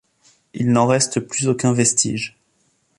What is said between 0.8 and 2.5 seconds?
reste plus aucun vestige.